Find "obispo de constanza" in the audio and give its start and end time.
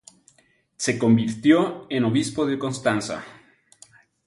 2.05-3.23